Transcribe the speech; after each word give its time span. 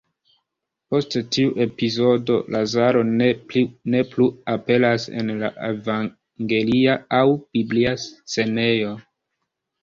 Post 0.93 1.15
tiu 1.35 1.49
epizodo, 1.65 2.37
Lazaro 2.55 3.03
ne 3.17 3.99
plu 4.13 4.27
aperas 4.55 5.05
en 5.21 5.29
la 5.43 5.51
evangelia 5.69 6.97
aŭ 7.19 7.29
biblia 7.59 7.95
scenejo. 8.07 8.97